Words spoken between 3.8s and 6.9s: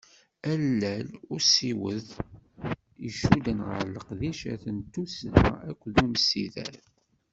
leqdicat n tuddsa akked umsider.